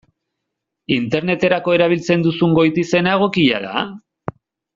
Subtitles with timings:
[0.95, 3.85] Interneterako erabiltzen duzun goitizena egokia da?